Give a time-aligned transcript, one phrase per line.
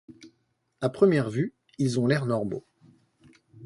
[0.81, 2.65] À première vue, ils ont l'air normaux.